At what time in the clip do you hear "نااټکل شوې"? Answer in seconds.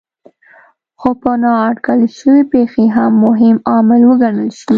1.43-2.41